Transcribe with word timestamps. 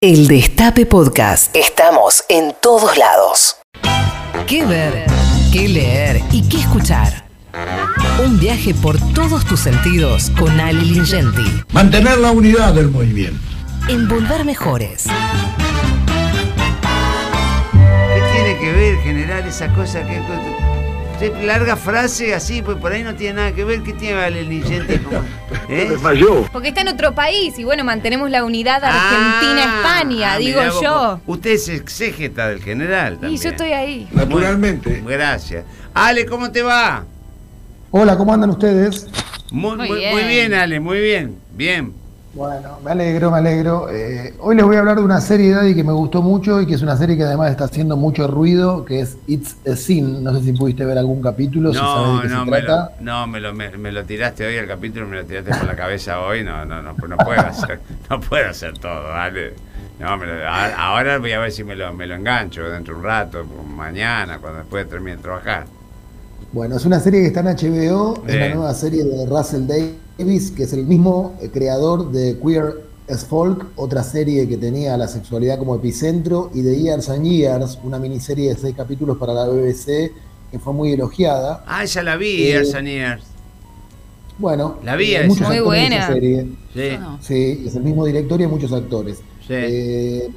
El 0.00 0.28
Destape 0.28 0.86
Podcast. 0.86 1.56
Estamos 1.56 2.22
en 2.28 2.54
todos 2.62 2.96
lados. 2.96 3.56
¿Qué 4.46 4.64
ver? 4.64 5.04
¿Qué 5.52 5.68
leer? 5.68 6.22
¿Y 6.30 6.48
qué 6.48 6.58
escuchar? 6.58 7.24
Un 8.24 8.38
viaje 8.38 8.74
por 8.74 8.96
todos 9.12 9.44
tus 9.44 9.58
sentidos 9.58 10.30
con 10.38 10.60
Ali 10.60 10.84
Lingenti. 10.84 11.64
Mantener 11.72 12.16
la 12.18 12.30
unidad 12.30 12.74
del 12.74 12.92
movimiento. 12.92 13.40
Envolver 13.88 14.44
mejores. 14.44 15.06
¿Qué 17.72 18.22
tiene 18.32 18.56
que 18.60 18.72
ver 18.72 18.98
generar 18.98 19.48
esa 19.48 19.66
cosa 19.74 20.06
que 20.06 20.20
Usted 21.20 21.42
larga 21.42 21.74
frase 21.74 22.32
así, 22.32 22.62
pues 22.62 22.76
por 22.76 22.92
ahí 22.92 23.02
no 23.02 23.12
tiene 23.16 23.34
nada 23.34 23.52
que 23.52 23.64
ver. 23.64 23.82
¿Qué 23.82 23.92
tiene 23.92 24.24
el 24.24 24.48
Lingenti? 24.48 25.00
¿Eh? 25.68 25.96
falló. 26.00 26.44
Porque 26.52 26.68
está 26.68 26.82
en 26.82 26.88
otro 26.88 27.12
país 27.12 27.58
y 27.58 27.64
bueno, 27.64 27.82
mantenemos 27.82 28.30
la 28.30 28.44
unidad 28.44 28.84
Argentina-España, 28.84 30.34
Ah, 30.34 30.38
digo 30.38 30.60
mirá 30.60 30.72
vos, 30.72 30.80
yo. 30.80 31.20
Usted 31.26 31.50
es 31.50 31.68
exégeta 31.70 32.46
del 32.48 32.62
general 32.62 33.14
también. 33.14 33.32
Y 33.34 33.38
yo 33.42 33.50
estoy 33.50 33.72
ahí. 33.72 34.08
Naturalmente. 34.12 35.02
Gracias. 35.04 35.64
Ale, 35.92 36.24
¿cómo 36.24 36.52
te 36.52 36.62
va? 36.62 37.04
Hola, 37.90 38.16
¿cómo 38.16 38.32
andan 38.32 38.50
ustedes? 38.50 39.08
Muy, 39.50 39.76
Muy 39.76 39.88
muy, 39.88 39.98
bien. 39.98 40.12
muy 40.14 40.22
bien, 40.22 40.54
Ale, 40.54 40.78
muy 40.78 41.00
bien. 41.00 41.36
Bien. 41.52 41.92
Bueno, 42.34 42.78
me 42.84 42.90
alegro, 42.90 43.30
me 43.30 43.38
alegro. 43.38 43.88
Eh, 43.90 44.34
hoy 44.38 44.54
les 44.54 44.64
voy 44.64 44.76
a 44.76 44.80
hablar 44.80 44.96
de 44.98 45.02
una 45.02 45.20
serie 45.20 45.50
Daddy 45.50 45.74
que 45.74 45.82
me 45.82 45.92
gustó 45.94 46.20
mucho 46.20 46.60
y 46.60 46.66
que 46.66 46.74
es 46.74 46.82
una 46.82 46.94
serie 46.96 47.16
que 47.16 47.24
además 47.24 47.50
está 47.50 47.64
haciendo 47.64 47.96
mucho 47.96 48.28
ruido, 48.28 48.84
que 48.84 49.00
es 49.00 49.16
It's 49.26 49.56
a 49.66 49.74
Sin. 49.74 50.22
No 50.22 50.34
sé 50.34 50.42
si 50.44 50.52
pudiste 50.52 50.84
ver 50.84 50.98
algún 50.98 51.22
capítulo, 51.22 51.72
si 51.72 51.78
No, 51.80 52.16
de 52.16 52.22
qué 52.22 52.28
no, 52.28 52.44
se 52.44 52.50
me 52.50 52.60
lo, 52.60 52.68
no 53.00 53.26
me, 53.26 53.40
lo, 53.40 53.54
me, 53.54 53.70
me 53.78 53.92
lo 53.92 54.04
tiraste 54.04 54.46
hoy 54.46 54.56
el 54.56 54.68
capítulo, 54.68 55.06
me 55.06 55.16
lo 55.16 55.24
tiraste 55.24 55.52
por 55.54 55.66
la 55.66 55.74
cabeza 55.74 56.20
hoy. 56.20 56.44
No, 56.44 56.66
no, 56.66 56.82
no, 56.82 56.92
no 56.92 57.16
puedo 57.16 57.40
hacer, 57.40 57.80
no 58.10 58.20
puedo 58.20 58.48
hacer 58.50 58.78
todo, 58.78 59.10
Ale. 59.12 59.54
No, 59.98 60.16
me 60.18 60.26
lo- 60.26 60.48
ahora 60.48 61.18
voy 61.18 61.32
a 61.32 61.40
ver 61.40 61.50
si 61.50 61.64
me 61.64 61.74
lo, 61.74 61.92
me 61.94 62.06
lo 62.06 62.14
engancho 62.14 62.62
dentro 62.68 62.94
de 62.94 63.00
un 63.00 63.06
rato, 63.06 63.44
mañana, 63.74 64.38
cuando 64.38 64.58
después 64.60 64.86
termine 64.88 65.16
de 65.16 65.22
trabajar. 65.22 65.64
Bueno, 66.52 66.76
es 66.76 66.84
una 66.86 66.98
serie 67.00 67.20
que 67.20 67.26
está 67.28 67.40
en 67.40 67.46
HBO, 67.48 68.22
es 68.26 68.34
la 68.34 68.54
nueva 68.54 68.74
serie 68.74 69.04
de 69.04 69.26
Russell 69.26 69.66
Davis, 69.66 70.50
que 70.50 70.62
es 70.64 70.72
el 70.72 70.86
mismo 70.86 71.34
eh, 71.42 71.50
creador 71.52 72.10
de 72.10 72.38
Queer 72.38 72.82
as 73.10 73.24
Folk, 73.24 73.66
otra 73.76 74.02
serie 74.02 74.48
que 74.48 74.56
tenía 74.56 74.96
la 74.96 75.08
sexualidad 75.08 75.58
como 75.58 75.74
epicentro, 75.76 76.50
y 76.54 76.62
de 76.62 76.80
Years 76.80 77.08
and 77.10 77.24
Years, 77.24 77.78
una 77.84 77.98
miniserie 77.98 78.50
de 78.50 78.56
seis 78.56 78.74
capítulos 78.76 79.18
para 79.18 79.34
la 79.34 79.46
BBC 79.46 80.12
que 80.50 80.58
fue 80.58 80.72
muy 80.72 80.92
elogiada. 80.92 81.62
Ah, 81.66 81.84
ya 81.84 82.02
la 82.02 82.16
vi, 82.16 82.28
Eh, 82.44 82.46
Years 82.52 82.74
and 82.74 82.88
Years. 82.88 83.22
Bueno, 84.38 84.78
La 84.84 84.96
vi, 84.96 85.14
hay 85.16 85.28
es 85.30 85.40
muy 85.40 85.60
buena. 85.60 86.06
serie. 86.06 86.46
Sí, 86.72 86.90
Sí, 87.20 87.64
es 87.66 87.74
el 87.74 87.82
mismo 87.82 88.06
director 88.06 88.40
y 88.40 88.44
hay 88.44 88.48
muchos 88.50 88.72
actores. 88.72 89.18
sí. 89.46 89.52
Eh, 89.54 90.30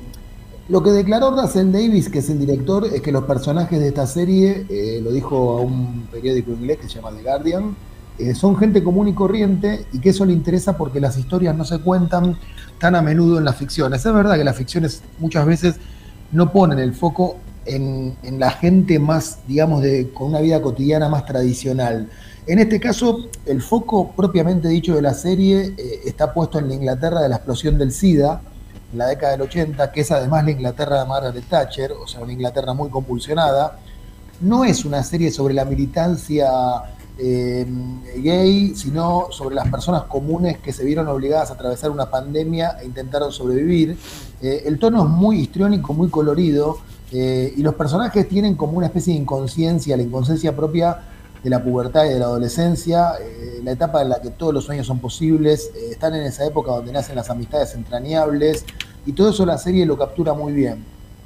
lo 0.71 0.81
que 0.81 0.91
declaró 0.91 1.31
Russell 1.31 1.69
Davis, 1.69 2.07
que 2.07 2.19
es 2.19 2.29
el 2.29 2.39
director, 2.39 2.85
es 2.85 3.01
que 3.01 3.11
los 3.11 3.25
personajes 3.25 3.77
de 3.77 3.89
esta 3.89 4.07
serie, 4.07 4.65
eh, 4.69 5.01
lo 5.03 5.11
dijo 5.11 5.57
a 5.57 5.61
un 5.61 6.07
periódico 6.09 6.51
inglés 6.51 6.77
que 6.77 6.87
se 6.87 6.95
llama 6.95 7.11
The 7.11 7.23
Guardian, 7.23 7.75
eh, 8.17 8.33
son 8.33 8.55
gente 8.55 8.81
común 8.81 9.09
y 9.09 9.13
corriente 9.13 9.85
y 9.91 9.99
que 9.99 10.11
eso 10.11 10.23
le 10.25 10.31
interesa 10.31 10.77
porque 10.77 11.01
las 11.01 11.17
historias 11.17 11.57
no 11.57 11.65
se 11.65 11.79
cuentan 11.79 12.37
tan 12.79 12.95
a 12.95 13.01
menudo 13.01 13.37
en 13.37 13.43
las 13.43 13.57
ficciones. 13.57 14.05
Es 14.05 14.13
verdad 14.13 14.37
que 14.37 14.45
las 14.45 14.55
ficciones 14.55 15.03
muchas 15.19 15.45
veces 15.45 15.75
no 16.31 16.53
ponen 16.53 16.79
el 16.79 16.93
foco 16.93 17.35
en, 17.65 18.15
la 18.39 18.51
gente 18.51 18.97
más, 18.97 19.39
digamos, 19.49 19.81
de, 19.81 20.11
con 20.13 20.29
una 20.29 20.39
vida 20.39 20.61
cotidiana 20.61 21.09
más 21.09 21.25
tradicional. 21.25 22.07
En 22.47 22.59
este 22.59 22.79
caso, 22.79 23.25
el 23.45 23.61
foco 23.61 24.13
propiamente 24.15 24.69
dicho 24.69 24.95
de 24.95 25.01
la 25.01 25.13
serie 25.15 25.73
eh, 25.77 25.99
está 26.05 26.33
puesto 26.33 26.59
en 26.59 26.69
la 26.69 26.75
Inglaterra 26.75 27.19
de 27.19 27.27
la 27.27 27.35
explosión 27.35 27.77
del 27.77 27.91
SIDA, 27.91 28.41
en 28.91 28.97
la 28.97 29.07
década 29.07 29.33
del 29.33 29.41
80, 29.41 29.91
que 29.91 30.01
es 30.01 30.11
además 30.11 30.43
la 30.43 30.51
Inglaterra 30.51 30.99
de 31.01 31.07
Margaret 31.07 31.43
Thatcher, 31.47 31.91
o 31.93 32.07
sea, 32.07 32.21
una 32.21 32.33
Inglaterra 32.33 32.73
muy 32.73 32.89
convulsionada. 32.89 33.77
No 34.39 34.63
es 34.65 34.85
una 34.85 35.03
serie 35.03 35.31
sobre 35.31 35.53
la 35.53 35.65
militancia 35.65 36.49
eh, 37.17 37.65
gay, 38.17 38.73
sino 38.75 39.27
sobre 39.31 39.55
las 39.55 39.69
personas 39.69 40.03
comunes 40.03 40.57
que 40.57 40.73
se 40.73 40.83
vieron 40.83 41.07
obligadas 41.07 41.51
a 41.51 41.53
atravesar 41.53 41.91
una 41.91 42.09
pandemia 42.09 42.77
e 42.81 42.85
intentaron 42.85 43.31
sobrevivir. 43.31 43.97
Eh, 44.41 44.63
el 44.65 44.79
tono 44.79 45.03
es 45.03 45.09
muy 45.09 45.41
histriónico, 45.41 45.93
muy 45.93 46.09
colorido, 46.09 46.79
eh, 47.11 47.53
y 47.55 47.61
los 47.61 47.75
personajes 47.75 48.27
tienen 48.27 48.55
como 48.55 48.77
una 48.77 48.87
especie 48.87 49.13
de 49.13 49.19
inconsciencia, 49.19 49.97
la 49.97 50.03
inconsciencia 50.03 50.55
propia 50.55 51.01
de 51.43 51.49
la 51.49 51.63
pubertad 51.63 52.05
y 52.05 52.09
de 52.09 52.19
la 52.19 52.25
adolescencia, 52.25 53.13
eh, 53.19 53.59
la 53.63 53.71
etapa 53.71 54.01
en 54.01 54.09
la 54.09 54.21
que 54.21 54.29
todos 54.29 54.53
los 54.53 54.63
sueños 54.63 54.87
son 54.87 54.99
posibles, 54.99 55.71
eh, 55.75 55.89
están 55.91 56.13
en 56.15 56.23
esa 56.23 56.45
época 56.45 56.71
donde 56.71 56.91
nacen 56.91 57.15
las 57.15 57.29
amistades 57.29 57.73
entrañables, 57.73 58.65
y 59.05 59.13
todo 59.13 59.29
eso 59.29 59.45
la 59.45 59.57
serie 59.57 59.85
lo 59.85 59.97
captura 59.97 60.33
muy 60.33 60.53
bien. 60.53 60.83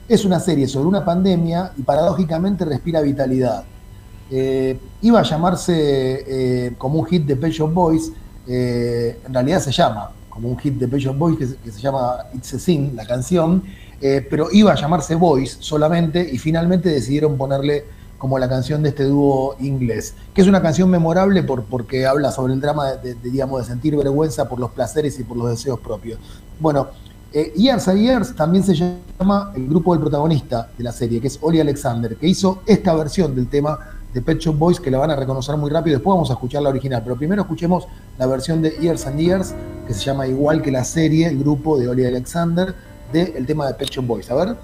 Es 0.08 0.24
una 0.25 0.40
serie 0.40 0.68
sobre 0.68 0.88
una 0.88 1.03
pandemia 1.03 1.72
y 1.78 1.81
paradójicamente 1.81 2.63
respira 2.66 3.02
vitalidad. 3.02 3.63
Eh, 4.31 4.80
iba 5.02 5.19
a 5.19 5.24
llamarse 5.24 5.74
eh, 6.28 6.74
como 6.78 7.00
un 7.00 7.06
hit 7.06 7.25
de 7.25 7.52
Shop 7.52 7.72
Boys, 7.72 8.12
eh, 8.47 9.19
en 9.25 9.34
realidad 9.34 9.59
se 9.59 9.72
llama 9.72 10.12
como 10.30 10.50
un 10.50 10.58
hit 10.59 10.74
de 10.75 11.00
Shop 11.00 11.16
Boys 11.18 11.38
que, 11.38 11.47
se- 11.47 11.56
que 11.58 11.72
se 11.72 11.80
llama 11.80 12.18
It's 12.34 12.53
a 12.53 12.59
Sin, 12.59 12.96
la 12.96 13.06
canción, 13.06 13.64
eh, 14.02 14.25
pero 14.30 14.47
iba 14.52 14.72
a 14.72 14.75
llamarse 14.75 15.16
Boys 15.16 15.58
solamente 15.59 16.28
y 16.31 16.38
finalmente 16.38 16.90
decidieron 16.90 17.38
ponerle 17.38 17.85
como 18.18 18.40
la 18.40 18.50
canción 18.50 18.81
de 18.81 18.90
este 18.90 19.03
dúo 19.03 19.56
inglés, 19.59 20.14
que 20.34 20.41
es 20.41 20.47
una 20.47 20.62
canción 20.62 20.90
memorable 20.90 21.44
por, 21.44 21.64
porque 21.66 22.06
habla 22.06 22.31
sobre 22.31 22.53
el 22.53 22.62
drama 22.62 22.94
de, 22.94 23.14
de- 23.16 23.30
digamos, 23.30 23.59
de 23.62 23.66
sentir 23.68 23.96
vergüenza 23.96 24.50
por 24.50 24.59
los 24.59 24.72
placeres 24.72 25.19
y 25.19 25.24
por 25.24 25.38
los 25.38 25.50
deseos 25.50 25.80
propios. 25.80 26.19
Bueno, 26.59 26.88
eh, 27.35 27.51
Years 27.53 27.90
and 27.90 28.00
Years 28.00 28.34
también 28.34 28.63
se 28.63 28.73
llama 28.73 29.51
el 29.57 29.68
grupo 29.68 29.91
del 29.94 30.00
protagonista 30.00 30.69
de 30.78 30.84
la 30.85 30.94
serie, 30.94 31.19
que 31.19 31.28
es 31.28 31.38
Oli 31.41 31.59
Alexander, 31.59 32.16
que 32.16 32.28
hizo 32.29 32.62
esta 32.66 32.96
versión 32.96 33.35
del 33.35 33.50
tema 33.50 33.78
de 34.13 34.22
Pet 34.22 34.40
Shop 34.40 34.57
Boys, 34.57 34.79
que 34.79 34.90
la 34.90 35.00
van 35.00 35.12
a 35.12 35.18
reconocer 35.18 35.57
muy 35.57 35.69
rápido. 35.69 35.97
Después 35.97 36.13
vamos 36.13 36.29
a 36.29 36.34
escuchar 36.35 36.62
la 36.62 36.69
original, 36.69 37.01
pero 37.03 37.18
primero 37.18 37.41
escuchemos 37.41 37.90
la 38.18 38.25
versión 38.25 38.62
de 38.62 38.69
Years 38.79 39.06
and 39.06 39.19
Years, 39.19 39.53
que 39.85 39.94
se 39.94 40.06
llama 40.06 40.25
igual 40.28 40.62
que 40.62 40.72
la 40.72 40.85
serie, 40.85 41.28
el 41.28 41.38
grupo 41.38 41.78
de 41.78 41.90
Oli 41.90 42.06
Alexander, 42.06 42.73
del 43.12 43.46
tema 43.46 43.67
de 43.67 43.73
Pet 43.73 43.90
Shop 43.90 44.06
Boys. 44.06 44.31
A 44.31 44.35
ver. 44.35 44.56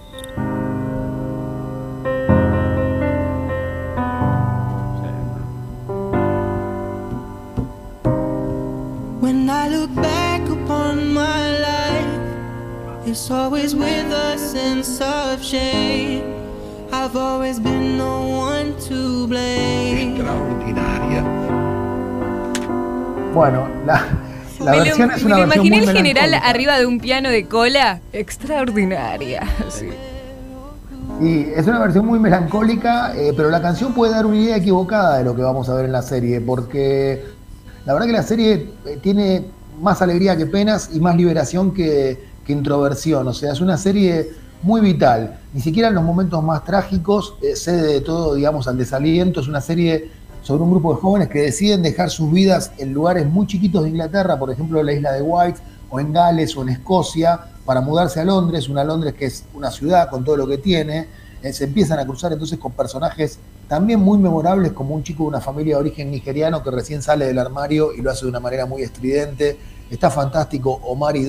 It's 13.11 13.29
always 13.29 13.75
with 13.75 14.09
a 14.09 14.38
sense 14.38 15.01
of 15.01 15.44
shame. 15.44 16.23
I've 16.94 17.17
always 17.17 17.59
been 17.59 17.97
the 17.97 18.05
one 18.05 18.73
to 18.88 19.27
blame. 19.27 20.16
Extraordinaria. 20.16 21.21
Bueno, 23.33 23.67
la, 23.85 24.05
la 24.61 24.71
me 24.71 24.77
lo, 24.77 24.83
versión 24.83 25.11
es 25.11 25.23
me 25.23 25.25
una 25.25 25.38
lo 25.39 25.47
versión 25.47 25.66
imaginé 25.66 25.77
muy 25.77 25.89
el 25.89 25.97
general 25.97 26.33
arriba 26.35 26.79
de 26.79 26.85
un 26.85 27.00
piano 27.01 27.29
de 27.29 27.47
cola. 27.47 28.00
Extraordinaria. 28.13 29.44
Sí. 29.69 29.89
Y 31.19 31.51
es 31.53 31.67
una 31.67 31.79
versión 31.79 32.05
muy 32.05 32.17
melancólica, 32.17 33.13
eh, 33.13 33.33
pero 33.35 33.50
la 33.50 33.61
canción 33.61 33.94
puede 33.94 34.13
dar 34.13 34.25
una 34.25 34.38
idea 34.38 34.55
equivocada 34.55 35.17
de 35.17 35.25
lo 35.25 35.35
que 35.35 35.41
vamos 35.41 35.67
a 35.67 35.73
ver 35.73 35.83
en 35.83 35.91
la 35.91 36.01
serie, 36.01 36.39
porque 36.39 37.25
la 37.85 37.94
verdad 37.94 38.07
que 38.07 38.13
la 38.13 38.23
serie 38.23 38.69
eh, 38.85 39.00
tiene 39.03 39.44
más 39.81 40.01
alegría 40.01 40.38
que 40.38 40.45
penas 40.45 40.91
y 40.94 41.01
más 41.01 41.16
liberación 41.17 41.73
que, 41.73 42.31
que 42.46 42.53
introversión. 42.53 43.28
O 43.28 43.34
sea, 43.34 43.52
es 43.52 43.62
una 43.62 43.78
serie 43.78 44.29
muy 44.63 44.81
vital. 44.81 45.40
Ni 45.53 45.62
siquiera 45.62 45.90
en 45.90 45.96
los 45.96 46.03
momentos 46.03 46.44
más 46.44 46.63
trágicos 46.63 47.35
eh, 47.41 47.56
cede 47.56 47.94
de 47.94 48.02
todo, 48.02 48.35
digamos, 48.35 48.68
al 48.68 48.78
desaliento. 48.78 49.40
Es 49.40 49.47
una 49.47 49.62
serie 49.62 50.09
sobre 50.41 50.63
un 50.63 50.72
grupo 50.72 50.94
de 50.94 51.01
jóvenes 51.01 51.30
que 51.30 51.40
deciden 51.40 51.81
dejar 51.81 52.09
sus 52.09 52.31
vidas 52.31 52.72
en 52.78 52.94
lugares 52.94 53.28
muy 53.28 53.46
chiquitos 53.47 53.84
de 53.84 53.90
Inglaterra, 53.90 54.40
por 54.40 54.51
ejemplo, 54.51 54.81
la 54.81 54.94
isla 54.94 55.12
de 55.13 55.22
White, 55.22 55.59
o 55.90 56.00
en 56.00 56.13
Gales, 56.13 56.56
o 56.57 56.63
en 56.63 56.69
Escocia, 56.69 57.40
para 57.66 57.81
mudarse 57.81 58.19
a 58.19 58.25
Londres, 58.25 58.69
una 58.69 58.84
Londres 58.84 59.13
que 59.13 59.25
es 59.25 59.46
una 59.54 59.69
ciudad 59.69 60.10
con 60.10 60.24
todo 60.24 60.38
lo 60.38 60.48
que 60.48 60.57
tiene. 60.57 61.07
Eh, 61.44 61.54
se 61.54 61.65
empiezan 61.65 62.00
a 62.00 62.06
cruzar 62.06 62.31
entonces 62.31 62.57
con 62.60 62.71
personajes 62.71 63.39
también 63.68 64.00
muy 64.00 64.18
memorables, 64.18 64.74
como 64.74 64.95
un 64.95 65.04
chico 65.04 65.24
de 65.24 65.30
una 65.30 65.42
familia 65.42 65.75
de 65.75 65.81
origen 65.81 66.12
nigeriano 66.12 66.62
que 66.63 66.71
recién 66.71 67.01
sale 67.01 67.25
del 67.25 67.39
armario 67.39 67.94
y 67.94 68.01
lo 68.01 68.12
hace 68.12 68.25
de 68.25 68.30
una 68.30 68.39
manera 68.39 68.65
muy 68.65 68.81
estridente. 68.81 69.57
Está 69.89 70.10
fantástico 70.10 70.71
Omari 70.83 71.25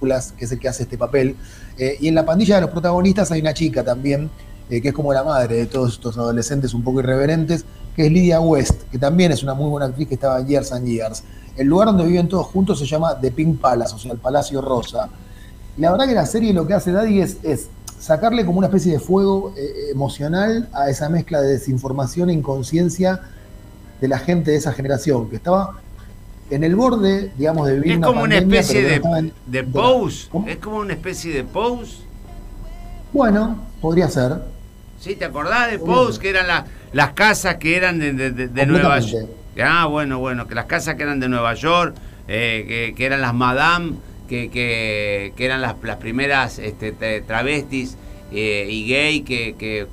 Que 0.00 0.44
es 0.44 0.52
el 0.52 0.58
que 0.58 0.68
hace 0.68 0.84
este 0.84 0.96
papel. 0.96 1.36
Eh, 1.76 1.98
y 2.00 2.08
en 2.08 2.14
la 2.14 2.24
pandilla 2.24 2.56
de 2.56 2.62
los 2.62 2.70
protagonistas 2.70 3.30
hay 3.30 3.40
una 3.40 3.54
chica 3.54 3.84
también, 3.84 4.30
eh, 4.70 4.80
que 4.80 4.88
es 4.88 4.94
como 4.94 5.12
la 5.12 5.22
madre 5.22 5.56
de 5.56 5.66
todos 5.66 5.92
estos 5.92 6.16
adolescentes 6.16 6.72
un 6.74 6.82
poco 6.82 7.00
irreverentes, 7.00 7.64
que 7.94 8.06
es 8.06 8.12
Lydia 8.12 8.40
West, 8.40 8.82
que 8.90 8.98
también 8.98 9.30
es 9.32 9.42
una 9.42 9.54
muy 9.54 9.68
buena 9.68 9.86
actriz 9.86 10.08
que 10.08 10.14
estaba 10.14 10.40
en 10.40 10.48
Years 10.48 10.72
and 10.72 10.86
Years. 10.86 11.22
El 11.56 11.66
lugar 11.66 11.88
donde 11.88 12.06
viven 12.06 12.28
todos 12.28 12.46
juntos 12.46 12.78
se 12.78 12.86
llama 12.86 13.20
The 13.20 13.30
Pink 13.30 13.60
Palace, 13.60 13.94
o 13.94 13.98
sea, 13.98 14.12
el 14.12 14.18
Palacio 14.18 14.60
Rosa. 14.62 15.10
Y 15.76 15.80
la 15.82 15.90
verdad 15.90 16.06
que 16.06 16.14
la 16.14 16.26
serie 16.26 16.52
lo 16.52 16.66
que 16.66 16.74
hace 16.74 16.92
Daddy 16.92 17.20
es, 17.20 17.36
es 17.42 17.68
sacarle 17.98 18.46
como 18.46 18.58
una 18.58 18.68
especie 18.68 18.92
de 18.92 18.98
fuego 18.98 19.52
eh, 19.56 19.90
emocional 19.92 20.68
a 20.72 20.88
esa 20.88 21.08
mezcla 21.08 21.40
de 21.40 21.52
desinformación 21.52 22.30
e 22.30 22.32
inconsciencia 22.32 23.20
de 24.00 24.08
la 24.08 24.18
gente 24.18 24.52
de 24.52 24.56
esa 24.56 24.72
generación, 24.72 25.28
que 25.28 25.36
estaba 25.36 25.80
en 26.50 26.64
el 26.64 26.74
borde, 26.76 27.30
digamos, 27.36 27.66
de 27.68 27.74
vivir 27.76 27.92
Es 27.92 27.98
como 28.00 28.22
una 28.22 28.36
pandemia, 28.36 28.60
especie 28.60 28.82
de, 28.88 29.00
no 29.00 29.30
de 29.46 29.64
pose. 29.64 30.28
¿Cómo? 30.30 30.48
Es 30.48 30.56
como 30.58 30.76
una 30.78 30.92
especie 30.92 31.32
de 31.32 31.44
pose. 31.44 31.96
Bueno, 33.12 33.58
podría 33.80 34.08
ser. 34.08 34.32
¿Sí? 34.98 35.16
¿Te 35.16 35.24
acordás 35.24 35.70
de 35.70 35.78
pose? 35.78 36.20
Que 36.20 36.30
eran 36.30 36.46
la- 36.46 36.66
las 36.92 37.12
casas 37.12 37.56
que 37.56 37.76
eran 37.76 37.98
de, 37.98 38.12
de- 38.12 38.66
Nueva 38.66 38.98
York. 39.00 39.28
Ah, 39.62 39.86
bueno, 39.86 40.18
bueno, 40.18 40.46
que 40.46 40.54
las 40.54 40.66
casas 40.66 40.94
que 40.96 41.02
eran 41.02 41.20
de 41.20 41.28
Nueva 41.28 41.54
York, 41.54 41.94
eh, 42.28 42.64
que, 42.68 42.94
que 42.94 43.06
eran 43.06 43.20
las 43.20 43.34
Madame, 43.34 43.92
que, 44.28 44.50
que, 44.50 45.32
que 45.36 45.44
eran 45.44 45.60
las, 45.60 45.74
las 45.82 45.96
primeras 45.96 46.58
este, 46.58 46.92
te- 46.92 47.20
travestis 47.22 47.96
eh, 48.32 48.68
y 48.70 48.86
gay 48.86 49.22
que- 49.22 49.56
que 49.58 49.86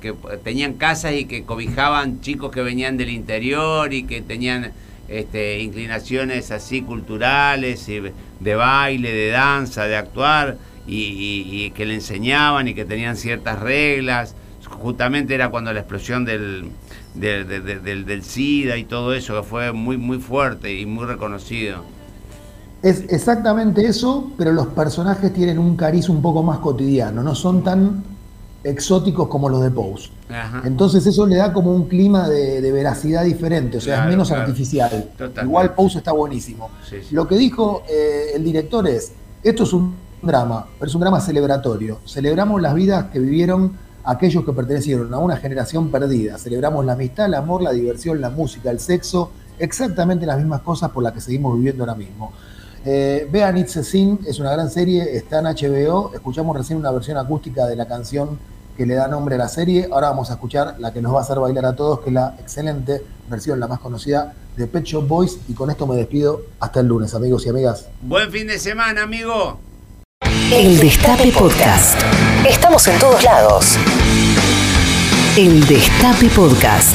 tenían 0.44 0.74
casas 0.74 1.12
y 1.14 1.24
que 1.24 1.42
cobijaban 1.44 2.20
chicos 2.20 2.52
que 2.52 2.62
venían 2.62 2.96
del 2.96 3.10
interior 3.10 3.92
y 3.92 4.04
que 4.04 4.20
tenían 4.22 4.70
este, 5.08 5.60
inclinaciones 5.60 6.50
así 6.50 6.82
culturales, 6.82 7.86
de 7.86 8.54
baile, 8.54 9.12
de 9.12 9.30
danza, 9.30 9.84
de 9.84 9.96
actuar, 9.96 10.58
y, 10.86 11.70
que 11.74 11.84
le 11.86 11.94
enseñaban 11.94 12.68
y 12.68 12.74
que 12.74 12.84
tenían 12.84 13.16
ciertas 13.16 13.58
reglas. 13.58 14.34
Justamente 14.66 15.34
era 15.34 15.48
cuando 15.50 15.72
la 15.72 15.80
explosión 15.80 16.24
del, 16.24 16.70
del, 17.14 17.46
de- 17.48 17.60
de- 17.60 17.78
del, 17.80 18.04
del 18.04 18.22
SIDA 18.22 18.76
y 18.76 18.84
todo 18.84 19.14
eso, 19.14 19.34
que 19.36 19.42
fue 19.46 19.72
muy, 19.72 19.96
muy 19.96 20.18
fuerte 20.18 20.72
y 20.78 20.86
muy 20.86 21.04
reconocido. 21.06 21.84
Es 22.82 23.04
exactamente 23.08 23.84
eso, 23.86 24.30
pero 24.38 24.52
los 24.52 24.68
personajes 24.68 25.32
tienen 25.32 25.58
un 25.58 25.76
cariz 25.76 26.08
un 26.08 26.22
poco 26.22 26.42
más 26.42 26.58
cotidiano, 26.58 27.22
no 27.22 27.34
son 27.34 27.64
tan 27.64 28.04
exóticos 28.70 29.28
como 29.28 29.48
los 29.48 29.62
de 29.62 29.70
Pose. 29.70 30.10
Ajá. 30.28 30.62
Entonces 30.64 31.06
eso 31.06 31.26
le 31.26 31.36
da 31.36 31.52
como 31.52 31.72
un 31.74 31.88
clima 31.88 32.28
de, 32.28 32.60
de 32.60 32.72
veracidad 32.72 33.24
diferente, 33.24 33.78
o 33.78 33.80
sea, 33.80 33.94
Claro, 33.96 34.10
es 34.10 34.14
menos 34.14 34.28
claro. 34.28 34.42
artificial. 34.44 34.90
Totalmente. 35.12 35.42
Igual 35.44 35.74
Pose 35.74 35.98
está 35.98 36.12
buenísimo. 36.12 36.68
Sí, 36.88 36.96
sí. 37.02 37.14
Lo 37.14 37.26
que 37.26 37.36
dijo 37.36 37.82
eh, 37.88 38.32
el 38.34 38.44
director 38.44 38.86
es, 38.88 39.12
esto 39.42 39.62
es 39.64 39.72
un 39.72 39.94
drama, 40.22 40.66
pero 40.78 40.88
es 40.88 40.94
un 40.94 41.00
drama 41.00 41.20
celebratorio. 41.20 42.00
Celebramos 42.06 42.60
las 42.60 42.74
vidas 42.74 43.06
que 43.12 43.18
vivieron 43.20 43.72
aquellos 44.04 44.44
que 44.44 44.52
pertenecieron 44.52 45.12
a 45.14 45.18
una 45.18 45.36
generación 45.36 45.90
perdida. 45.90 46.38
Celebramos 46.38 46.84
la 46.84 46.92
amistad, 46.92 47.26
el 47.26 47.34
amor, 47.34 47.62
la 47.62 47.72
diversión, 47.72 48.20
la 48.20 48.30
música, 48.30 48.70
el 48.70 48.80
sexo, 48.80 49.30
exactamente 49.58 50.24
las 50.26 50.38
mismas 50.38 50.62
cosas 50.62 50.90
por 50.90 51.02
las 51.02 51.12
que 51.12 51.20
seguimos 51.20 51.56
viviendo 51.56 51.82
ahora 51.84 51.94
mismo. 51.94 52.32
Eh, 52.84 53.28
vean 53.30 53.58
It's 53.58 53.76
a 53.76 53.82
Sin, 53.82 54.18
es 54.26 54.38
una 54.38 54.52
gran 54.52 54.70
serie, 54.70 55.14
está 55.16 55.40
en 55.40 55.46
HBO. 55.46 56.12
Escuchamos 56.14 56.56
recién 56.56 56.78
una 56.78 56.90
versión 56.90 57.18
acústica 57.18 57.66
de 57.66 57.76
la 57.76 57.86
canción 57.86 58.38
que 58.78 58.86
le 58.86 58.94
da 58.94 59.08
nombre 59.08 59.34
a 59.34 59.38
la 59.38 59.48
serie. 59.48 59.88
Ahora 59.90 60.10
vamos 60.10 60.30
a 60.30 60.34
escuchar 60.34 60.76
la 60.78 60.92
que 60.92 61.02
nos 61.02 61.12
va 61.12 61.18
a 61.18 61.22
hacer 61.22 61.40
bailar 61.40 61.66
a 61.66 61.74
todos, 61.74 61.98
que 61.98 62.10
es 62.10 62.14
la 62.14 62.36
excelente 62.38 63.02
versión, 63.28 63.58
la 63.58 63.66
más 63.66 63.80
conocida 63.80 64.32
de 64.56 64.68
Pet 64.68 64.84
Shop 64.84 65.06
Boys. 65.06 65.36
Y 65.48 65.54
con 65.54 65.68
esto 65.68 65.84
me 65.86 65.96
despido 65.96 66.42
hasta 66.60 66.78
el 66.78 66.86
lunes, 66.86 67.12
amigos 67.12 67.44
y 67.44 67.48
amigas. 67.48 67.88
Buen 68.00 68.30
fin 68.30 68.46
de 68.46 68.58
semana, 68.60 69.02
amigo. 69.02 69.58
El 70.52 70.78
Destape 70.78 71.32
Podcast. 71.32 72.00
Estamos 72.48 72.86
en 72.86 72.98
todos 73.00 73.22
lados. 73.24 73.76
El 75.36 75.66
Destape 75.66 76.28
Podcast. 76.28 76.94